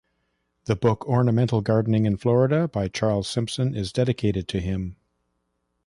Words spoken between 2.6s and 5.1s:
by Charles Simpson is dedicated to him.